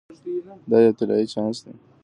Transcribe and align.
دا 0.69 0.77
یو 0.85 0.93
طلایی 0.99 1.31
چانس 1.33 1.57
دی. 1.63 1.73